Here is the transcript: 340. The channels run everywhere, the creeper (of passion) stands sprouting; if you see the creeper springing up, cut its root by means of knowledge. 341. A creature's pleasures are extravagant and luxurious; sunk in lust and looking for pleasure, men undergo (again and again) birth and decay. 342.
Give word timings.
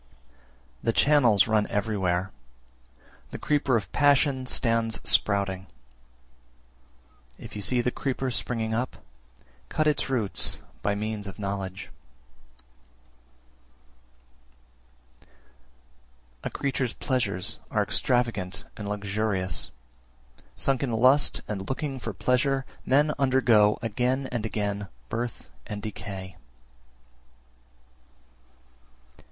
340. 0.81 0.83
The 0.83 0.93
channels 0.93 1.47
run 1.47 1.67
everywhere, 1.67 2.31
the 3.29 3.37
creeper 3.37 3.77
(of 3.77 3.91
passion) 3.91 4.47
stands 4.47 4.99
sprouting; 5.07 5.67
if 7.37 7.55
you 7.55 7.61
see 7.61 7.81
the 7.81 7.91
creeper 7.91 8.31
springing 8.31 8.73
up, 8.73 8.97
cut 9.69 9.85
its 9.85 10.09
root 10.09 10.59
by 10.81 10.95
means 10.95 11.27
of 11.27 11.37
knowledge. 11.37 11.91
341. 15.21 16.49
A 16.49 16.49
creature's 16.49 16.93
pleasures 16.93 17.59
are 17.69 17.83
extravagant 17.83 18.65
and 18.75 18.89
luxurious; 18.89 19.69
sunk 20.55 20.81
in 20.81 20.91
lust 20.93 21.41
and 21.47 21.69
looking 21.69 21.99
for 21.99 22.11
pleasure, 22.11 22.65
men 22.87 23.13
undergo 23.19 23.77
(again 23.83 24.27
and 24.31 24.47
again) 24.47 24.87
birth 25.09 25.51
and 25.67 25.79
decay. 25.83 26.37
342. 26.39 26.39